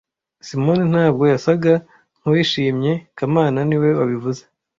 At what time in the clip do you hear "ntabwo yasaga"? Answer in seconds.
0.93-1.73